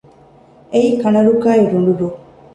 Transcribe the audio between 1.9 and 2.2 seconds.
ރުއް